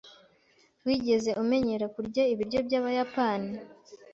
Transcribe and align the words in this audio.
Wigeze 0.85 1.31
umenyera 1.43 1.85
kurya 1.95 2.23
ibiryo 2.33 2.59
byabayapani? 2.67 3.51